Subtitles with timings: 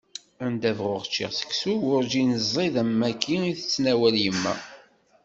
[0.45, 4.53] Anda bɣuɣ ččiɣ seksu werǧin ẓid am wagi i d-tettnawal yemma.